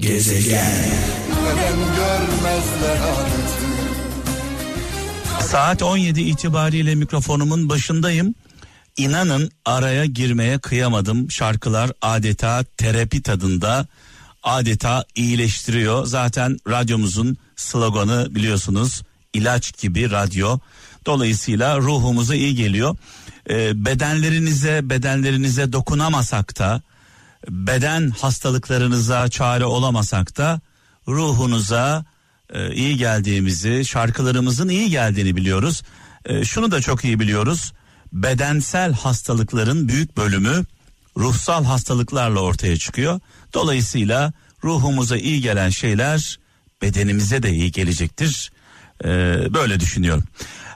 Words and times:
Gezegen. 0.00 0.90
Saat 5.40 5.82
17 5.82 6.20
itibariyle 6.20 6.94
mikrofonumun 6.94 7.68
başındayım. 7.68 8.34
İnanın 8.96 9.50
araya 9.64 10.04
girmeye 10.04 10.58
kıyamadım. 10.58 11.30
Şarkılar 11.30 11.90
adeta 12.02 12.64
terapi 12.76 13.22
tadında, 13.22 13.86
adeta 14.42 15.04
iyileştiriyor. 15.14 16.06
Zaten 16.06 16.56
radyomuzun 16.68 17.36
sloganı 17.56 18.34
biliyorsunuz 18.34 19.02
ilaç 19.34 19.80
gibi 19.80 20.10
radyo. 20.10 20.58
Dolayısıyla 21.06 21.78
ruhumuza 21.78 22.34
iyi 22.34 22.54
geliyor. 22.54 22.96
Ee, 23.50 23.84
bedenlerinize 23.84 24.90
bedenlerinize 24.90 25.72
dokunamasak 25.72 26.58
da 26.58 26.82
beden 27.48 28.10
hastalıklarınıza 28.10 29.28
çare 29.28 29.64
olamasak 29.64 30.36
da 30.36 30.60
ruhunuza 31.08 32.04
e, 32.54 32.74
iyi 32.74 32.96
geldiğimizi, 32.96 33.84
şarkılarımızın 33.84 34.68
iyi 34.68 34.90
geldiğini 34.90 35.36
biliyoruz. 35.36 35.82
E, 36.24 36.44
şunu 36.44 36.70
da 36.70 36.80
çok 36.80 37.04
iyi 37.04 37.20
biliyoruz. 37.20 37.72
Bedensel 38.12 38.92
hastalıkların 38.92 39.88
büyük 39.88 40.16
bölümü 40.16 40.64
ruhsal 41.16 41.64
hastalıklarla 41.64 42.40
ortaya 42.40 42.76
çıkıyor. 42.76 43.20
Dolayısıyla 43.54 44.32
ruhumuza 44.64 45.16
iyi 45.16 45.40
gelen 45.40 45.70
şeyler 45.70 46.38
bedenimize 46.82 47.42
de 47.42 47.50
iyi 47.50 47.72
gelecektir. 47.72 48.52
E, 49.04 49.08
böyle 49.54 49.80
düşünüyorum. 49.80 50.24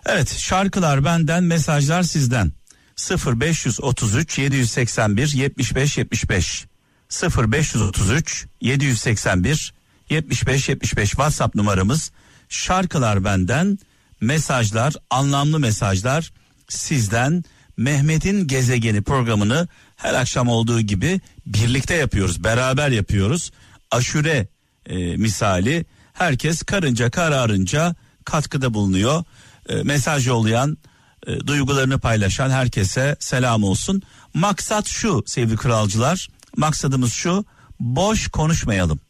Evet 0.06 0.38
şarkılar 0.38 1.04
benden 1.04 1.44
mesajlar 1.44 2.02
sizden 2.02 2.52
0533 2.96 4.38
781 4.38 5.34
75 5.34 5.98
75 5.98 6.66
0533 7.10 8.46
781 8.60 9.74
75 10.10 10.68
75 10.68 11.10
WhatsApp 11.10 11.54
numaramız. 11.54 12.10
Şarkılar 12.48 13.24
benden 13.24 13.78
mesajlar 14.20 14.94
anlamlı 15.10 15.60
mesajlar 15.60 16.32
sizden. 16.68 17.44
Mehmet'in 17.76 18.46
gezegeni 18.46 19.02
programını 19.02 19.68
her 19.96 20.14
akşam 20.14 20.48
olduğu 20.48 20.80
gibi 20.80 21.20
birlikte 21.46 21.94
yapıyoruz 21.94 22.44
beraber 22.44 22.90
yapıyoruz. 22.90 23.50
Aşure 23.90 24.48
e, 24.86 25.16
misali. 25.16 25.86
Herkes 26.12 26.62
karınca 26.62 27.10
kararınca 27.10 27.94
katkıda 28.24 28.74
bulunuyor. 28.74 29.24
E, 29.68 29.82
mesaj 29.82 30.26
yollayan 30.26 30.78
e, 31.26 31.46
duygularını 31.46 31.98
paylaşan 31.98 32.50
herkese 32.50 33.16
selam 33.20 33.64
olsun. 33.64 34.02
Maksat 34.34 34.88
şu 34.88 35.24
sevgili 35.26 35.56
kralcılar 35.56 36.28
maksadımız 36.56 37.12
şu 37.12 37.44
boş 37.80 38.28
konuşmayalım. 38.28 39.00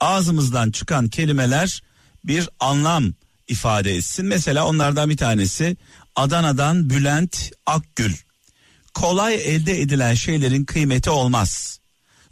Ağzımızdan 0.00 0.70
çıkan 0.70 1.08
kelimeler 1.08 1.82
bir 2.24 2.48
anlam 2.60 3.12
ifade 3.48 3.94
etsin. 3.94 4.26
Mesela 4.26 4.66
onlardan 4.66 5.10
bir 5.10 5.16
tanesi 5.16 5.76
Adana'dan 6.16 6.90
Bülent 6.90 7.52
Akgül. 7.66 8.14
Kolay 8.94 9.34
elde 9.34 9.80
edilen 9.80 10.14
şeylerin 10.14 10.64
kıymeti 10.64 11.10
olmaz. 11.10 11.80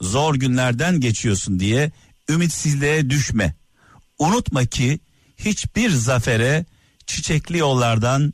Zor 0.00 0.34
günlerden 0.34 1.00
geçiyorsun 1.00 1.60
diye 1.60 1.92
ümitsizliğe 2.28 3.10
düşme. 3.10 3.54
Unutma 4.18 4.64
ki 4.64 5.00
hiçbir 5.36 5.90
zafere 5.90 6.64
çiçekli 7.06 7.58
yollardan 7.58 8.32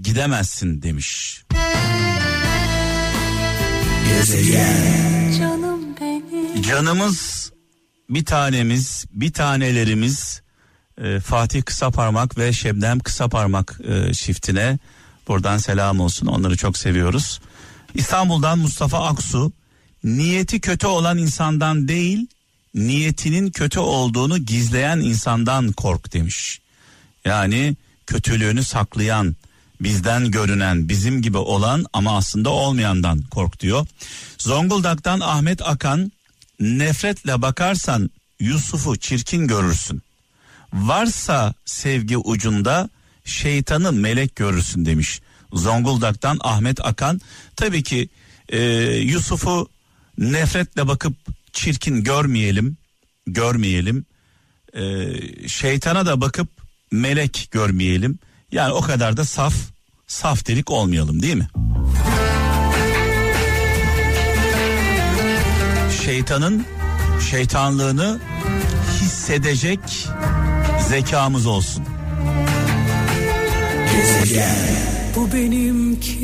gidemezsin 0.00 0.82
demiş. 0.82 1.42
Gezegen. 4.08 5.32
Canım 5.38 5.80
benim. 6.00 6.62
Canımız 6.62 7.52
bir 8.10 8.24
tanemiz, 8.24 9.04
bir 9.12 9.32
tanelerimiz 9.32 10.42
e, 10.98 11.20
Fatih 11.20 11.62
Kısaparmak 11.62 12.38
ve 12.38 12.52
Şebnem 12.52 13.00
Kısaparmak 13.00 13.80
e, 13.88 14.14
çiftine 14.14 14.78
buradan 15.28 15.58
selam 15.58 16.00
olsun. 16.00 16.26
Onları 16.26 16.56
çok 16.56 16.78
seviyoruz. 16.78 17.40
İstanbul'dan 17.94 18.58
Mustafa 18.58 19.06
Aksu 19.06 19.52
niyeti 20.04 20.60
kötü 20.60 20.86
olan 20.86 21.18
insandan 21.18 21.88
değil, 21.88 22.26
niyetinin 22.74 23.50
kötü 23.50 23.80
olduğunu 23.80 24.38
gizleyen 24.38 24.98
insandan 24.98 25.72
kork 25.72 26.12
demiş. 26.12 26.60
Yani 27.24 27.76
kötülüğünü 28.06 28.64
saklayan, 28.64 29.36
bizden 29.82 30.30
görünen, 30.30 30.88
bizim 30.88 31.22
gibi 31.22 31.38
olan 31.38 31.86
ama 31.92 32.16
aslında 32.16 32.50
olmayandan 32.50 33.22
kork 33.22 33.60
diyor. 33.60 33.86
Zonguldak'tan 34.38 35.20
Ahmet 35.20 35.62
Akan 35.68 36.12
nefretle 36.60 37.42
bakarsan 37.42 38.10
Yusuf'u 38.40 38.96
çirkin 38.96 39.46
görürsün. 39.46 40.02
Varsa 40.72 41.54
sevgi 41.64 42.16
ucunda 42.16 42.88
şeytanı 43.24 43.92
melek 43.92 44.36
görürsün 44.36 44.86
demiş. 44.86 45.20
Zonguldak'tan 45.52 46.38
Ahmet 46.40 46.86
Akan 46.86 47.20
tabii 47.56 47.82
ki 47.82 48.08
e, 48.48 48.60
Yusuf'u 48.96 49.68
nefretle 50.18 50.88
bakıp 50.88 51.14
çirkin 51.52 52.04
görmeyelim, 52.04 52.76
görmeyelim. 53.26 54.06
E, 54.74 54.82
şeytana 55.48 56.06
da 56.06 56.20
bakıp 56.20 56.48
melek 56.90 57.48
görmeyelim. 57.50 58.18
Yani 58.52 58.72
o 58.72 58.80
kadar 58.80 59.16
da 59.16 59.24
saf, 59.24 59.54
saf 60.06 60.46
delik 60.46 60.70
olmayalım 60.70 61.22
değil 61.22 61.34
mi? 61.34 61.48
Şeytanın 66.04 66.66
şeytanlığını 67.30 68.20
hissedecek 69.00 69.80
zekamız 70.88 71.46
olsun. 71.46 71.84
Bu 75.16 75.32
benimki 75.32 76.22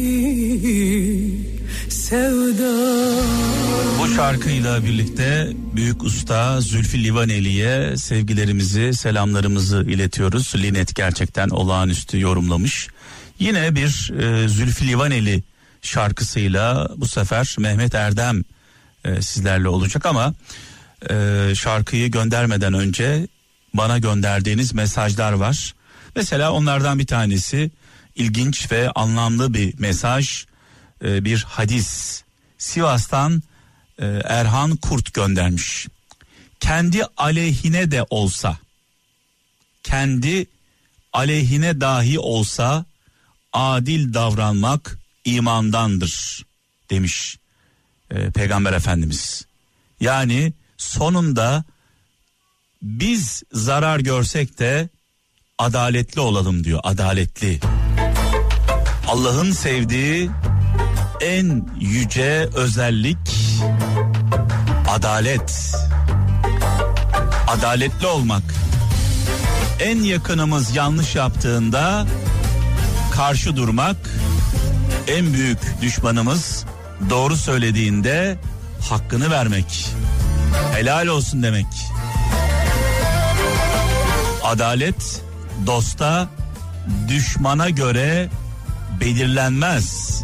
sevda. 2.09 2.73
Bu 3.99 4.09
şarkıyla 4.09 4.85
birlikte 4.85 5.53
büyük 5.77 6.03
usta 6.03 6.61
Zülfü 6.61 7.05
Livaneli'ye 7.05 7.97
sevgilerimizi, 7.97 8.95
selamlarımızı 8.95 9.85
iletiyoruz. 9.89 10.53
Linet 10.57 10.95
gerçekten 10.95 11.49
olağanüstü 11.49 12.21
yorumlamış. 12.21 12.89
Yine 13.39 13.75
bir 13.75 14.13
e, 14.21 14.49
Zülfü 14.49 14.89
Livaneli 14.89 15.43
şarkısıyla 15.83 16.89
bu 16.97 17.09
sefer 17.09 17.57
Mehmet 17.59 17.95
Erdem 17.95 18.45
e, 19.05 19.23
sizlerle 19.23 19.69
olacak 19.69 20.07
ama 20.07 20.35
e, 21.11 21.15
şarkıyı 21.55 22.11
göndermeden 22.11 22.75
önce 22.75 23.27
bana 23.75 23.99
gönderdiğiniz 23.99 24.75
mesajlar 24.75 25.33
var. 25.33 25.75
Mesela 26.17 26.53
onlardan 26.53 26.99
bir 26.99 27.07
tanesi 27.07 27.71
ilginç 28.15 28.73
ve 28.73 28.91
anlamlı 28.91 29.55
bir 29.55 29.79
mesaj, 29.79 30.45
e, 31.05 31.25
bir 31.25 31.43
hadis. 31.49 32.23
Sivas'tan 32.59 33.43
e, 33.99 34.07
Erhan 34.25 34.77
Kurt 34.77 35.15
göndermiş. 35.15 35.89
Kendi 36.61 37.05
aleyhine 37.17 37.91
de 37.91 38.07
olsa, 38.11 38.59
kendi 39.83 40.47
aleyhine 41.13 41.81
dahi 41.81 42.19
olsa 42.19 42.85
adil 43.53 44.15
davranmak 44.15 44.99
imandandır 45.25 46.45
demiş 46.91 47.39
e, 48.11 48.31
Peygamber 48.31 48.73
Efendimiz. 48.73 49.47
Yani 50.01 50.53
sonunda 50.77 51.65
biz 52.83 53.43
zarar 53.53 54.01
görsek 54.01 54.59
de 54.59 54.89
adaletli 55.59 56.21
olalım 56.21 56.65
diyor 56.65 56.81
adaletli. 56.83 57.61
Allah'ın 59.09 59.53
sevdiği 59.53 60.31
en 61.21 61.69
yüce 61.81 62.49
özellik 62.55 63.19
adalet. 64.89 65.75
Adaletli 67.49 68.07
olmak. 68.07 68.43
En 69.81 70.03
yakınımız 70.03 70.77
yanlış 70.77 71.15
yaptığında 71.15 72.07
karşı 73.13 73.57
durmak. 73.57 73.97
En 75.09 75.33
büyük 75.33 75.59
düşmanımız 75.83 76.65
doğru 77.11 77.37
söylediğinde 77.37 78.39
hakkını 78.91 79.31
vermek. 79.31 79.89
Helal 80.75 81.07
olsun 81.07 81.43
demek. 81.43 81.67
Adalet 84.45 85.23
dosta 85.67 86.29
düşmana 87.09 87.71
göre 87.71 88.29
belirlenmez. 89.01 90.19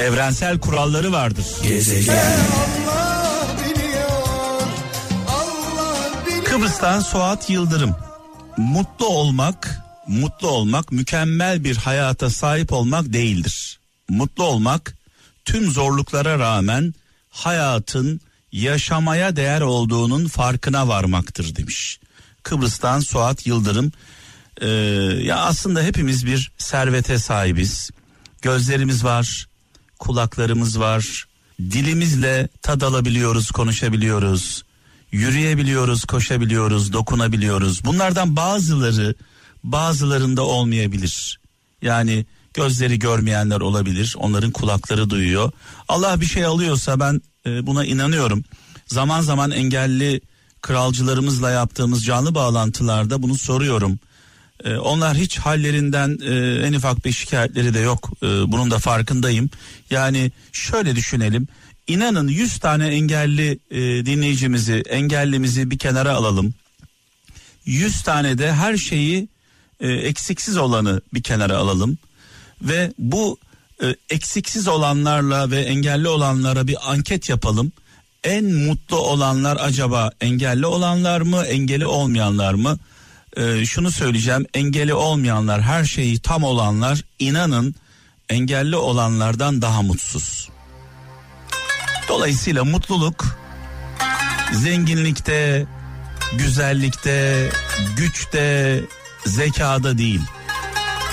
Evrensel 0.00 0.58
kuralları 0.58 1.12
vardır. 1.12 1.46
Gezegen. 1.62 2.36
Kıbrıs'tan 6.44 7.00
Suat 7.00 7.50
Yıldırım. 7.50 7.96
Mutlu 8.56 9.06
olmak, 9.06 9.80
mutlu 10.06 10.48
olmak 10.48 10.92
mükemmel 10.92 11.64
bir 11.64 11.76
hayata 11.76 12.30
sahip 12.30 12.72
olmak 12.72 13.12
değildir. 13.12 13.78
Mutlu 14.08 14.44
olmak 14.44 14.94
tüm 15.44 15.70
zorluklara 15.70 16.38
rağmen 16.38 16.94
hayatın 17.30 18.20
yaşamaya 18.52 19.36
değer 19.36 19.60
olduğunun 19.60 20.26
farkına 20.26 20.88
varmaktır 20.88 21.56
demiş. 21.56 22.00
Kıbrıs'tan 22.42 23.00
Suat 23.00 23.46
Yıldırım. 23.46 23.92
Ee, 24.60 24.66
ya 25.22 25.36
aslında 25.36 25.82
hepimiz 25.82 26.26
bir 26.26 26.52
servete 26.58 27.18
sahibiz. 27.18 27.90
Gözlerimiz 28.42 29.04
var, 29.04 29.46
kulaklarımız 29.98 30.80
var, 30.80 31.26
dilimizle 31.60 32.48
tad 32.62 32.80
alabiliyoruz, 32.80 33.50
konuşabiliyoruz, 33.50 34.64
yürüyebiliyoruz, 35.12 36.04
koşabiliyoruz, 36.04 36.92
dokunabiliyoruz. 36.92 37.84
Bunlardan 37.84 38.36
bazıları 38.36 39.14
bazılarında 39.64 40.42
olmayabilir. 40.42 41.40
Yani 41.82 42.26
gözleri 42.54 42.98
görmeyenler 42.98 43.60
olabilir, 43.60 44.14
onların 44.18 44.50
kulakları 44.50 45.10
duyuyor. 45.10 45.52
Allah 45.88 46.20
bir 46.20 46.26
şey 46.26 46.44
alıyorsa 46.44 47.00
ben 47.00 47.20
e, 47.46 47.66
buna 47.66 47.84
inanıyorum. 47.84 48.44
Zaman 48.86 49.20
zaman 49.20 49.50
engelli 49.50 50.20
kralcılarımızla 50.62 51.50
yaptığımız 51.50 52.04
canlı 52.04 52.34
bağlantılarda 52.34 53.22
bunu 53.22 53.38
soruyorum. 53.38 53.98
E, 54.64 54.76
onlar 54.76 55.16
hiç 55.16 55.38
hallerinden 55.38 56.18
e, 56.22 56.66
en 56.66 56.72
ufak 56.72 57.04
bir 57.04 57.12
şikayetleri 57.12 57.74
de 57.74 57.78
yok. 57.78 58.10
E, 58.22 58.26
bunun 58.26 58.70
da 58.70 58.78
farkındayım. 58.78 59.50
Yani 59.90 60.32
şöyle 60.52 60.96
düşünelim. 60.96 61.48
İnanın 61.86 62.28
100 62.28 62.58
tane 62.58 62.88
engelli 62.88 63.58
e, 63.70 64.06
dinleyicimizi, 64.06 64.82
engellimizi 64.88 65.70
bir 65.70 65.78
kenara 65.78 66.12
alalım. 66.12 66.54
100 67.64 68.02
tane 68.02 68.38
de 68.38 68.52
her 68.52 68.76
şeyi 68.76 69.28
e, 69.80 69.92
eksiksiz 69.92 70.56
olanı 70.56 71.00
bir 71.14 71.22
kenara 71.22 71.56
alalım. 71.56 71.98
Ve 72.62 72.92
bu 72.98 73.38
eksiksiz 74.10 74.68
olanlarla 74.68 75.50
ve 75.50 75.60
engelli 75.60 76.08
olanlara 76.08 76.66
bir 76.66 76.76
anket 76.92 77.28
yapalım. 77.28 77.72
En 78.24 78.44
mutlu 78.44 78.96
olanlar 78.96 79.58
acaba 79.60 80.10
engelli 80.20 80.66
olanlar 80.66 81.20
mı, 81.20 81.44
engeli 81.44 81.86
olmayanlar 81.86 82.54
mı? 82.54 82.78
Ee, 83.36 83.66
şunu 83.66 83.90
söyleyeceğim, 83.90 84.46
engeli 84.54 84.94
olmayanlar, 84.94 85.62
her 85.62 85.84
şeyi 85.84 86.18
tam 86.18 86.44
olanlar, 86.44 87.04
inanın 87.18 87.74
engelli 88.28 88.76
olanlardan 88.76 89.62
daha 89.62 89.82
mutsuz. 89.82 90.48
Dolayısıyla 92.08 92.64
mutluluk 92.64 93.24
zenginlikte, 94.52 95.66
güzellikte, 96.32 97.48
güçte, 97.96 98.80
zekada 99.26 99.98
değil. 99.98 100.20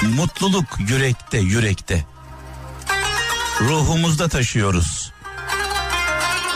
Mutluluk 0.01 0.79
yürekte, 0.89 1.37
yürekte. 1.37 2.05
Ruhumuzda 3.61 4.27
taşıyoruz. 4.27 5.11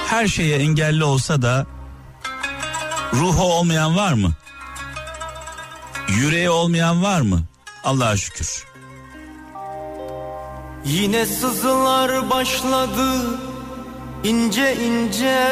Her 0.07 0.27
şeye 0.27 0.57
engelli 0.57 1.03
olsa 1.03 1.41
da 1.41 1.65
ruhu 3.13 3.43
olmayan 3.53 3.95
var 3.95 4.13
mı? 4.13 4.33
Yüreği 6.17 6.49
olmayan 6.49 7.03
var 7.03 7.21
mı? 7.21 7.43
Allah'a 7.83 8.17
şükür. 8.17 8.65
Yine 10.85 11.25
sızılar 11.25 12.29
başladı 12.29 13.39
ince 14.23 14.75
ince 14.75 15.47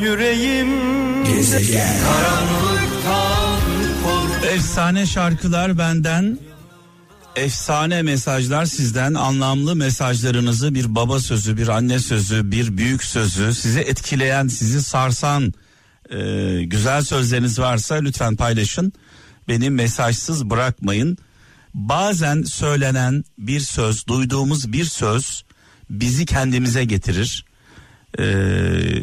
yüreğim 0.00 0.70
Gezegen 1.24 1.96
karanlıktan 2.04 3.60
Efsane 4.54 5.06
şarkılar 5.06 5.78
benden 5.78 6.38
efsane 7.40 8.02
mesajlar 8.02 8.64
sizden. 8.64 9.14
Anlamlı 9.14 9.76
mesajlarınızı 9.76 10.74
bir 10.74 10.94
baba 10.94 11.20
sözü 11.20 11.56
bir 11.56 11.68
anne 11.68 11.98
sözü 11.98 12.50
bir 12.50 12.76
büyük 12.76 13.04
sözü 13.04 13.54
sizi 13.54 13.80
etkileyen 13.80 14.48
sizi 14.48 14.82
sarsan 14.82 15.52
e, 16.10 16.18
güzel 16.64 17.02
sözleriniz 17.02 17.58
varsa 17.58 17.94
lütfen 17.94 18.36
paylaşın. 18.36 18.92
Beni 19.48 19.70
mesajsız 19.70 20.50
bırakmayın. 20.50 21.18
Bazen 21.74 22.42
söylenen 22.42 23.24
bir 23.38 23.60
söz 23.60 24.06
duyduğumuz 24.06 24.72
bir 24.72 24.84
söz 24.84 25.44
bizi 25.90 26.26
kendimize 26.26 26.84
getirir. 26.84 27.44
E, 28.18 28.24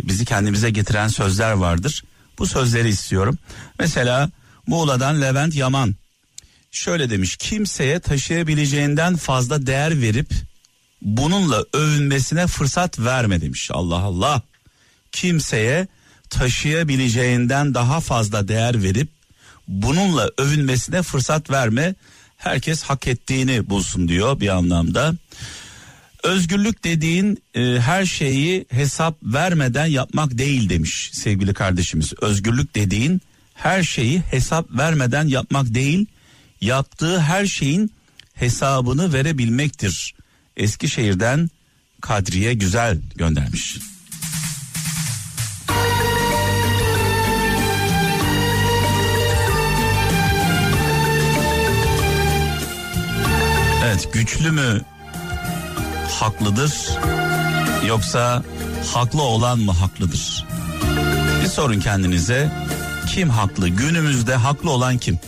bizi 0.08 0.26
kendimize 0.26 0.70
getiren 0.70 1.08
sözler 1.08 1.52
vardır. 1.52 2.04
Bu 2.40 2.46
sözleri 2.46 2.90
istiyorum. 2.90 3.38
Mesela 3.80 4.30
Muğla'dan 4.68 5.22
Levent 5.22 5.56
Yaman 5.56 5.96
şöyle 6.72 7.10
demiş 7.10 7.36
kimseye 7.38 8.00
taşıyabileceğinden 8.00 9.16
fazla 9.16 9.68
değer 9.68 10.02
verip 10.02 10.34
bununla 11.02 11.64
övünmesine 11.74 12.48
fırsat 12.48 13.00
verme 13.00 13.42
demiş. 13.42 13.70
Allah 13.74 14.00
Allah. 14.00 14.42
Kimseye 15.12 15.88
taşıyabileceğinden 16.30 17.74
daha 17.74 18.00
fazla 18.00 18.48
değer 18.48 18.84
verip 18.84 19.10
bununla 19.68 20.30
övünmesine 20.38 21.02
fırsat 21.02 21.50
verme 21.50 21.96
herkes 22.38 22.84
hak 22.84 23.08
ettiğini 23.08 23.70
bulsun 23.70 24.08
diyor 24.08 24.40
bir 24.40 24.48
anlamda. 24.48 25.14
Özgürlük 26.24 26.84
dediğin 26.84 27.44
e, 27.56 27.62
her 27.80 28.06
şeyi 28.06 28.66
hesap 28.70 29.18
vermeden 29.24 29.86
yapmak 29.86 30.38
değil 30.38 30.70
demiş 30.70 31.10
sevgili 31.14 31.54
kardeşimiz. 31.54 32.14
Özgürlük 32.22 32.76
dediğin 32.76 33.22
her 33.54 33.84
şeyi 33.84 34.20
hesap 34.20 34.72
vermeden 34.72 35.28
yapmak 35.28 35.74
değil 35.74 36.06
yaptığı 36.62 37.20
her 37.20 37.46
şeyin 37.46 37.92
hesabını 38.34 39.14
verebilmektir. 39.14 40.16
Eskişehir'den 40.58 41.50
Kadriye 42.02 42.54
Güzel 42.54 42.98
göndermiş. 43.16 43.78
Evet 53.86 54.14
güçlü 54.14 54.52
mü 54.52 54.82
haklıdır 56.20 56.74
yoksa 57.88 58.44
haklı 58.94 59.22
olan 59.22 59.60
mı 59.60 59.72
haklıdır? 59.72 60.46
Bir 61.44 61.48
sorun 61.48 61.80
kendinize 61.80 62.52
kim 63.08 63.30
haklı 63.30 63.70
günümüzde 63.70 64.36
haklı 64.36 64.70
olan 64.72 64.98
kim? 64.98 65.20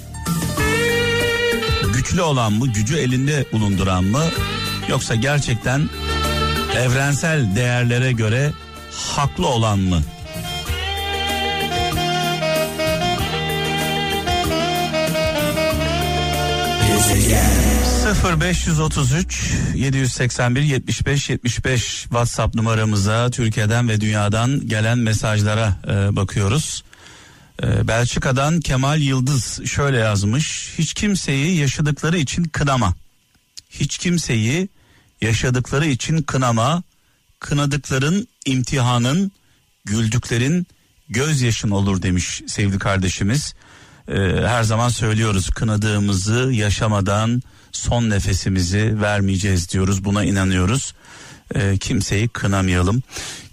Güçlü 2.09 2.21
olan 2.21 2.53
mı, 2.53 2.67
gücü 2.67 2.97
elinde 2.97 3.45
bulunduran 3.51 4.03
mı 4.03 4.23
yoksa 4.88 5.15
gerçekten 5.15 5.89
evrensel 6.77 7.56
değerlere 7.56 8.12
göre 8.12 8.51
haklı 9.15 9.48
olan 9.48 9.79
mı? 9.79 10.01
Gezegen. 16.88 17.69
0533 18.39 19.53
781 19.75 20.62
75 20.62 21.29
75 21.29 21.81
WhatsApp 22.01 22.55
numaramıza 22.55 23.29
Türkiye'den 23.29 23.89
ve 23.89 24.01
dünyadan 24.01 24.67
gelen 24.67 24.98
mesajlara 24.98 25.74
e, 25.88 26.15
bakıyoruz. 26.15 26.84
Ee, 27.63 27.88
Belçika'dan 27.88 28.60
Kemal 28.60 29.01
Yıldız 29.01 29.66
şöyle 29.66 29.98
yazmış. 29.98 30.74
Hiç 30.78 30.94
kimseyi 30.94 31.58
yaşadıkları 31.58 32.18
için 32.18 32.44
kınama. 32.44 32.96
Hiç 33.70 33.98
kimseyi 33.98 34.70
yaşadıkları 35.22 35.86
için 35.86 36.22
kınama. 36.22 36.84
Kınadıkların 37.39 38.28
imtihanın, 38.46 39.32
güldüklerin 39.86 40.68
gözyaşın 41.10 41.70
olur 41.70 42.01
demiş 42.01 42.42
sevgili 42.48 42.80
kardeşimiz. 42.80 43.54
Ee, 44.08 44.13
her 44.46 44.63
zaman 44.63 44.89
söylüyoruz 44.89 45.50
kınadığımızı 45.50 46.51
yaşamadan 46.54 47.42
son 47.72 48.10
nefesimizi 48.10 49.01
vermeyeceğiz 49.01 49.70
diyoruz. 49.70 50.06
Buna 50.06 50.24
inanıyoruz. 50.24 50.94
Ee, 51.56 51.78
kimseyi 51.78 52.28
kınamayalım. 52.28 53.04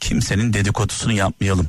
Kimsenin 0.01 0.53
dedikodusunu 0.53 1.13
yapmayalım. 1.13 1.69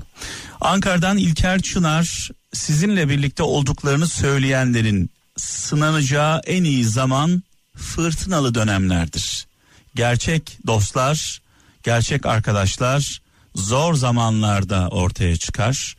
Ankara'dan 0.61 1.17
İlker 1.17 1.61
Çınar 1.61 2.29
sizinle 2.53 3.09
birlikte 3.09 3.43
olduklarını 3.43 4.07
söyleyenlerin 4.07 5.09
sınanacağı 5.37 6.41
en 6.45 6.63
iyi 6.63 6.85
zaman 6.85 7.43
fırtınalı 7.75 8.55
dönemlerdir. 8.55 9.47
Gerçek 9.95 10.57
dostlar, 10.67 11.41
gerçek 11.83 12.25
arkadaşlar 12.25 13.21
zor 13.55 13.93
zamanlarda 13.93 14.87
ortaya 14.89 15.37
çıkar. 15.37 15.95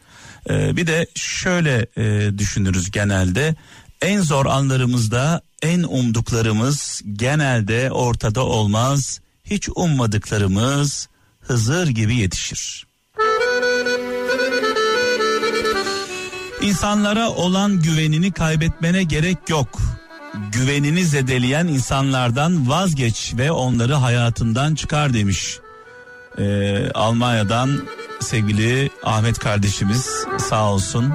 Ee, 0.51 0.77
bir 0.77 0.87
de 0.87 1.07
şöyle 1.15 1.87
e, 1.97 2.39
düşünürüz 2.39 2.91
genelde 2.91 3.55
en 4.03 4.21
zor 4.21 4.47
anlarımızda 4.47 5.41
en 5.63 5.83
umduklarımız 5.83 7.03
genelde 7.13 7.91
ortada 7.91 8.45
olmaz. 8.45 9.21
Hiç 9.45 9.69
ummadıklarımız 9.77 11.09
Hızır 11.41 11.89
gibi 11.89 12.17
yetişir. 12.17 12.88
İnsanlara 16.63 17.31
olan 17.31 17.83
güvenini 17.83 18.33
kaybetmene 18.33 19.03
gerek 19.03 19.39
yok. 19.49 19.69
güvenini 20.53 21.05
zedeleyen 21.05 21.67
insanlardan 21.67 22.69
vazgeç 22.69 23.35
ve 23.37 23.53
onları 23.53 23.95
hayatından 23.95 24.75
çıkar 24.75 25.15
demiş. 25.15 25.59
Ee, 26.39 26.91
Almanya'dan 26.95 27.83
sevgili 28.21 28.91
Ahmet 29.03 29.39
kardeşimiz 29.39 30.27
sağ 30.49 30.73
olsun. 30.73 31.15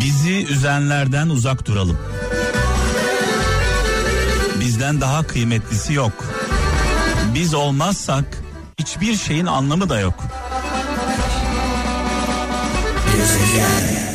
Bizi 0.00 0.46
üzenlerden 0.46 1.28
uzak 1.28 1.66
duralım. 1.66 1.98
Bizden 4.60 5.00
daha 5.00 5.26
kıymetlisi 5.26 5.92
yok. 5.92 6.24
Biz 7.34 7.54
olmazsak 7.54 8.24
hiçbir 8.86 9.16
şeyin 9.16 9.46
anlamı 9.46 9.88
da 9.88 10.00
yok. 10.00 10.14
Gezegen 13.12 14.05